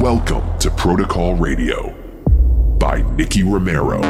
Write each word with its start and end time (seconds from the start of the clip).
Welcome 0.00 0.58
to 0.60 0.70
Protocol 0.70 1.34
Radio 1.34 1.90
by 2.78 3.02
Nicky 3.16 3.42
Romero. 3.42 4.00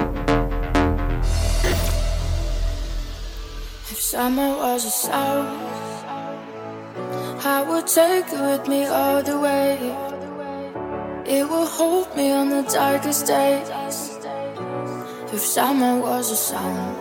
If 3.91 3.99
summer 3.99 4.51
was 4.51 4.85
a 4.85 4.91
song, 4.91 5.49
I 7.45 7.65
would 7.69 7.89
take 7.89 8.27
it 8.33 8.41
with 8.41 8.69
me 8.69 8.85
all 8.85 9.21
the 9.25 9.41
way. 9.41 9.79
It 11.27 11.49
will 11.49 11.67
hold 11.67 12.15
me 12.17 12.31
on 12.31 12.51
the 12.51 12.63
darkest 12.63 13.27
days. 13.27 13.69
If 15.33 15.41
summer 15.41 16.01
was 16.01 16.31
a 16.31 16.37
song, 16.37 16.95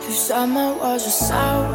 if 0.00 0.14
summer 0.14 0.74
was 0.74 1.06
a 1.06 1.10
sound, 1.10 1.72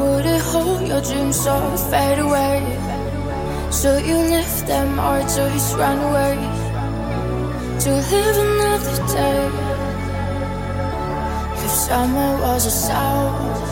would 0.00 0.26
it 0.26 0.42
hold 0.42 0.88
your 0.88 1.00
dreams 1.00 1.36
so 1.38 1.76
fade 1.88 2.18
away? 2.18 2.91
So 3.72 3.96
you 3.96 4.16
lift 4.16 4.66
them 4.66 5.00
or 5.00 5.20
just 5.22 5.74
run 5.76 5.98
away 5.98 6.36
to 7.80 7.90
live 7.90 8.36
another 8.46 8.96
day. 9.08 9.48
If 11.64 11.70
summer 11.70 12.36
was 12.42 12.66
a 12.66 12.70
sound, 12.70 13.62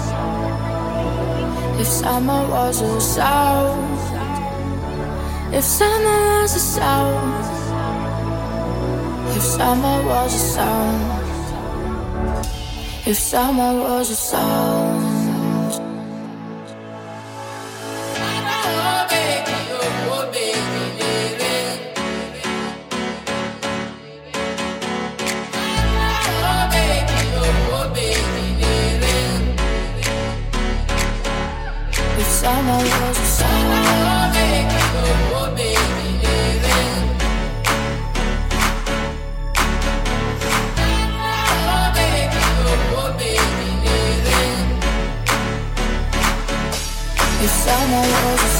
if 1.79 1.87
summer 1.87 2.49
was 2.49 2.81
a 2.81 3.01
sound, 3.01 4.01
if 5.55 5.65
summer 5.65 6.19
was 6.41 6.57
a 6.57 6.61
sound, 6.61 7.45
if 9.37 9.43
summer 9.43 10.03
was 10.07 10.35
a 10.35 10.39
sound, 10.57 11.27
if 13.07 13.17
summer 13.19 13.73
was 13.81 14.11
a 14.11 14.17
sound. 14.17 15.10
If 47.71 47.77
summer 47.77 48.01
was 48.01 48.60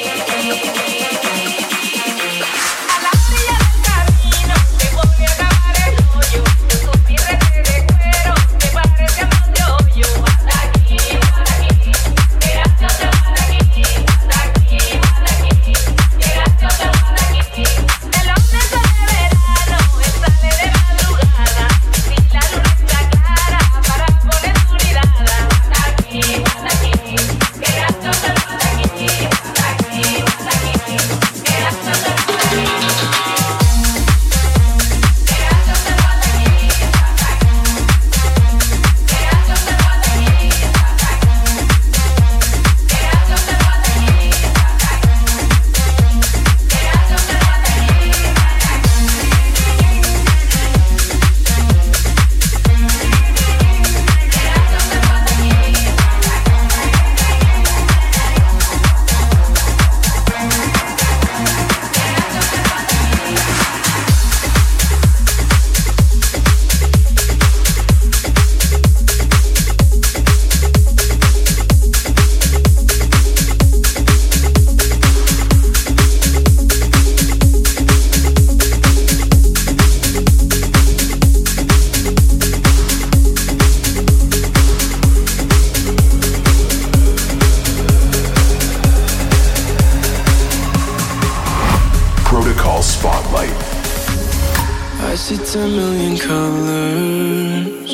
see 95.37 95.45
ten 95.45 95.69
million 95.75 96.17
colors, 96.17 97.91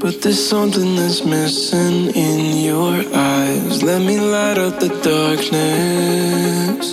but 0.00 0.22
there's 0.22 0.48
something 0.48 0.96
that's 0.96 1.24
missing 1.24 2.14
in 2.14 2.64
your 2.64 2.94
eyes. 3.14 3.82
Let 3.82 4.00
me 4.02 4.18
light 4.18 4.58
up 4.58 4.78
the 4.80 4.88
darkness. 5.10 6.92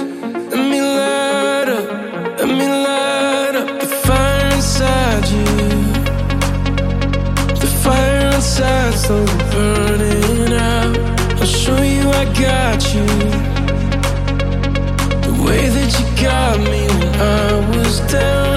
Let 0.52 0.66
me 0.72 0.82
light 0.82 1.70
up, 1.70 1.88
let 2.40 2.50
me 2.60 2.68
light 2.88 3.56
up 3.62 3.80
the 3.80 3.88
fire 4.06 4.48
inside 4.56 5.26
you. 5.36 5.46
The 7.64 7.72
fire 7.84 8.28
inside, 8.36 8.94
slowly 8.94 9.38
burning 9.54 10.54
out. 10.54 10.98
I'll 11.40 11.46
show 11.46 11.82
you 11.82 12.10
I 12.10 12.26
got 12.48 12.80
you. 12.94 13.06
The 15.28 15.34
way 15.46 15.70
that 15.76 15.90
you 16.00 16.06
got 16.24 16.58
me 16.60 16.82
when 17.00 17.14
I 17.22 17.78
was 17.78 18.00
down. 18.12 18.55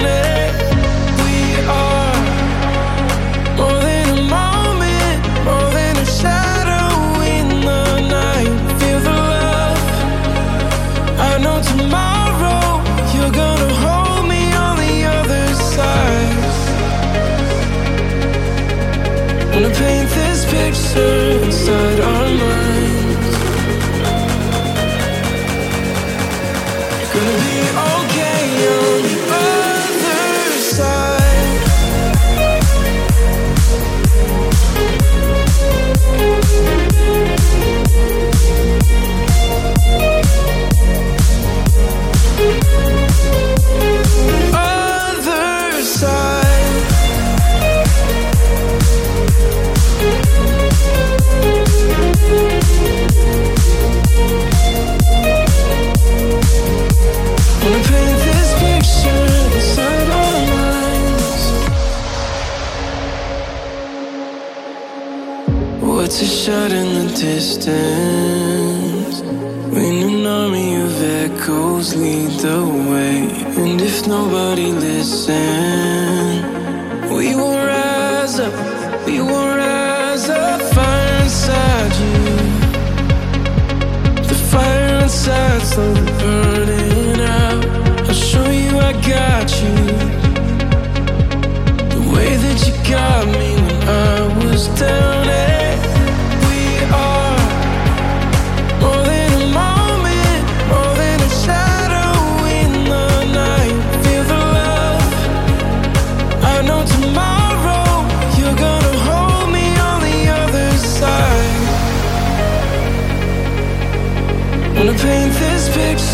closer 20.91 21.28
sense 67.69 69.17
When 69.75 69.95
an 70.09 70.25
army 70.25 70.69
of 70.85 70.95
echoes 71.23 71.87
lead 71.95 72.31
the 72.45 72.59
way 72.89 73.15
And 73.61 73.77
if 73.89 73.97
nobody 74.07 74.69
listens 74.85 76.39
We 77.15 77.27
will 77.39 77.59
rise 77.75 78.39
up, 78.39 78.55
we 79.05 79.15
will 79.19 79.49
rise 79.65 80.29
up. 80.29 80.59
The 80.59 80.65
Fire 80.75 81.15
inside 81.23 81.93
you. 82.03 82.19
The 84.29 84.37
fire 84.51 84.89
inside 85.03 85.61
slowly 85.71 86.05
burns 86.19 86.48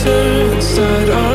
inside 0.07 1.09
our. 1.09 1.34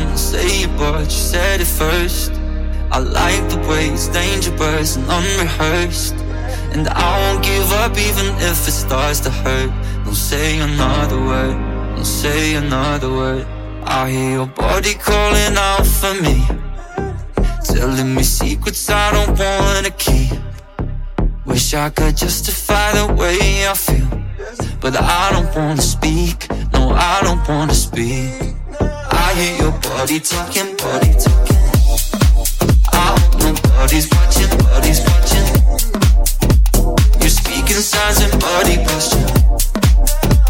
Was 0.00 0.06
gonna 0.06 0.18
say 0.18 0.62
it, 0.64 0.78
but 0.78 1.04
you 1.04 1.10
said 1.10 1.60
it 1.60 1.66
first. 1.66 2.32
I 2.90 2.98
like 2.98 3.48
the 3.50 3.58
way 3.68 3.88
it's 3.88 4.08
dangerous 4.08 4.96
and 4.96 5.04
unrehearsed. 5.04 6.14
And 6.72 6.88
I 6.88 7.10
won't 7.20 7.44
give 7.44 7.70
up 7.72 7.92
even 7.98 8.26
if 8.36 8.66
it 8.68 8.72
starts 8.72 9.20
to 9.20 9.30
hurt. 9.30 9.70
Don't 10.04 10.14
say 10.14 10.58
another 10.58 11.20
word, 11.20 11.56
don't 11.96 12.04
say 12.04 12.54
another 12.54 13.10
word. 13.10 13.46
I 13.84 14.10
hear 14.10 14.30
your 14.30 14.46
body 14.46 14.94
calling 14.94 15.56
out 15.56 15.86
for 15.86 16.14
me. 16.22 16.46
Telling 17.64 18.14
me 18.14 18.22
secrets 18.22 18.88
I 18.88 19.12
don't 19.12 19.38
wanna 19.38 19.90
keep. 19.90 20.32
Wish 21.44 21.74
I 21.74 21.90
could 21.90 22.16
justify 22.16 22.92
the 22.92 23.12
way 23.14 23.68
I 23.68 23.74
feel. 23.74 24.08
But 24.80 24.96
I 24.96 25.30
don't 25.32 25.54
wanna 25.54 25.82
speak, 25.82 26.48
no, 26.72 26.90
I 26.90 27.20
don't 27.22 27.46
wanna 27.46 27.74
speak. 27.74 28.49
I 29.30 29.34
hear 29.34 29.56
your 29.62 29.70
body 29.78 30.18
talking, 30.18 30.74
body 30.74 31.14
talking. 31.14 31.62
I 32.90 33.14
hope 33.14 33.38
nobody's 33.38 34.10
watching, 34.10 34.50
body's 34.58 35.00
watching. 35.06 35.46
You're 37.20 37.30
speaking 37.30 37.78
signs 37.78 38.22
and 38.26 38.34
body 38.42 38.82
posture. 38.82 39.30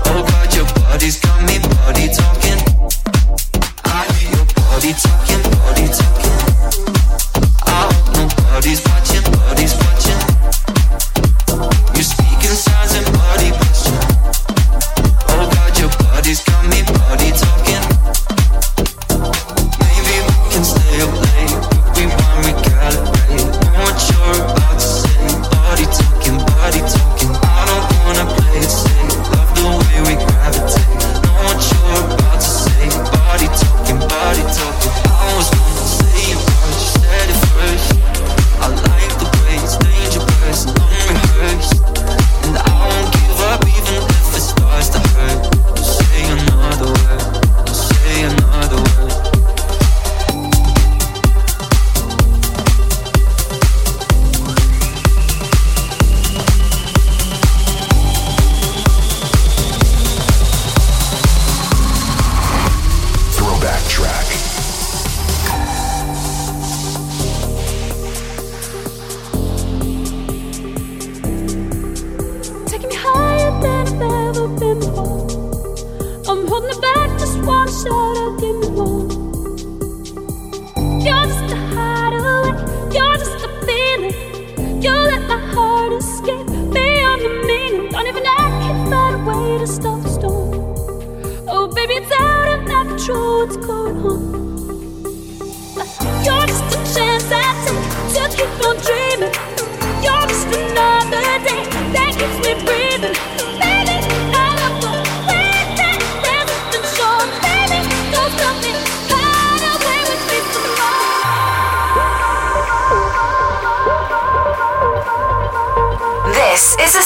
Oh 0.08 0.24
God, 0.24 0.54
your 0.56 0.64
body's 0.80 1.20
got 1.20 1.44
me 1.44 1.58
body 1.60 2.08
talking. 2.08 2.60
I 3.84 4.08
hear 4.16 4.32
your 4.32 4.48
body 4.48 4.96
talking, 4.96 5.42
body 5.60 5.86
talking. 6.00 6.36
I 7.68 7.84
hope 7.84 8.16
nobody's 8.16 8.80
watching, 8.88 9.09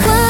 Rouge 0.00 0.27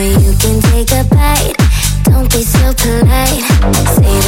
You 0.00 0.32
can 0.38 0.60
take 0.60 0.92
a 0.92 1.02
bite. 1.10 1.56
Don't 2.04 2.30
be 2.30 2.44
so 2.44 2.72
polite. 2.72 3.42
Say 3.96 4.27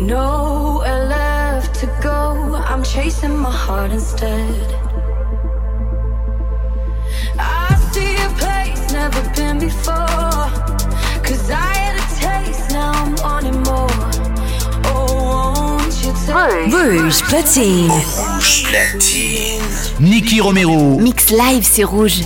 Nowhere 0.00 1.06
left 1.06 1.74
to 1.80 1.86
go. 2.02 2.56
I'm 2.66 2.82
chasing 2.82 3.36
my 3.36 3.50
heart 3.50 3.92
instead. 3.92 4.66
I 7.38 7.74
see 7.92 8.14
a 8.16 8.28
place 8.38 8.92
never 8.92 9.22
been 9.34 9.58
before. 9.58 10.50
Cause 11.22 11.50
I 11.50 11.74
had 11.82 11.96
a 11.96 12.06
taste, 12.20 12.70
now 12.70 12.92
I'm 12.92 13.14
wanting 13.22 13.60
more. 13.62 13.88
Oh, 14.84 15.78
rouge 16.70 17.22
Platine. 17.22 17.88
Rouge 17.88 18.64
Platine. 18.64 20.00
Nicky 20.00 20.40
Romero. 20.40 20.98
Mix 20.98 21.30
live, 21.30 21.64
c'est 21.64 21.84
rouge. 21.84 22.24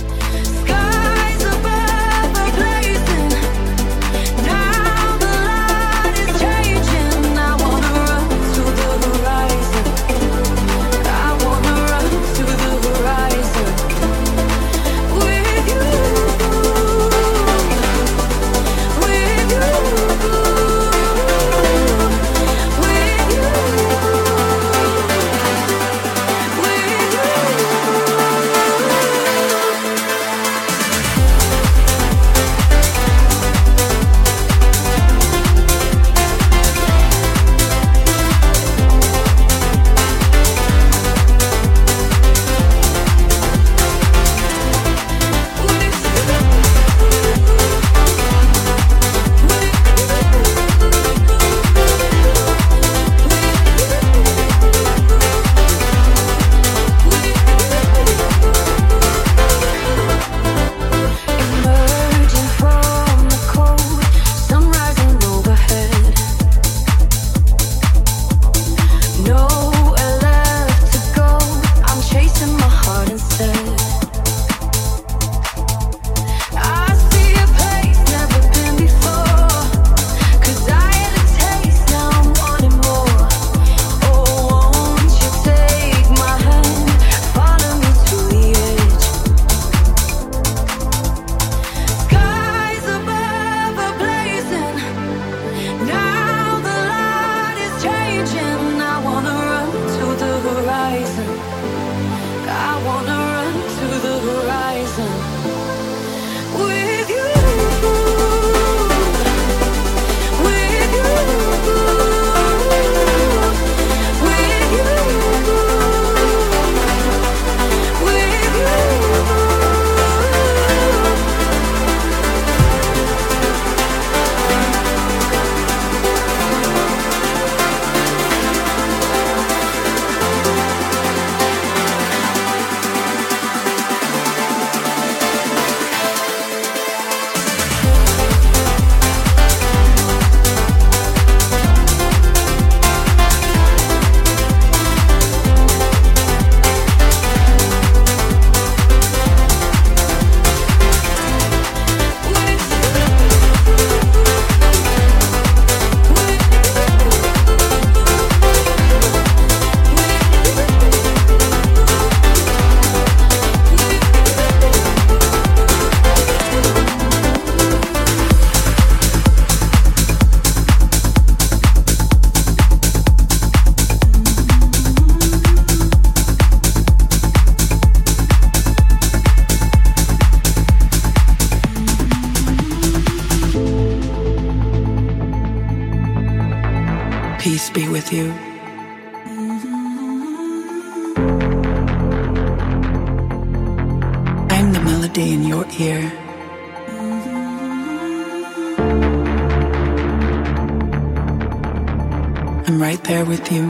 I'm 202.67 202.81
right 202.81 203.01
there 203.05 203.23
with 203.23 203.49
you. 203.49 203.63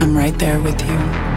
I'm 0.00 0.16
right 0.16 0.38
there 0.38 0.60
with 0.60 0.80
you. 0.88 1.29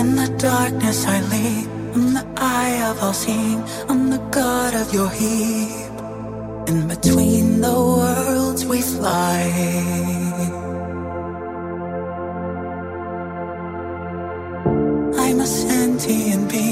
In 0.00 0.16
the 0.16 0.28
darkness 0.38 1.06
I 1.06 1.20
leap, 1.32 1.68
I'm 1.94 2.14
the 2.14 2.26
eye 2.36 2.76
of 2.90 3.02
all 3.02 3.12
seeing, 3.12 3.62
I'm 3.88 4.10
the 4.10 4.22
god 4.30 4.74
of 4.74 4.92
your 4.92 5.10
heap. 5.10 5.92
In 6.68 6.88
between 6.88 7.60
the 7.60 7.72
worlds 7.72 8.64
we 8.64 8.80
fly. 8.80 9.40
I'm 15.24 15.40
a 15.40 15.46
sentient 15.46 16.50
being. 16.50 16.71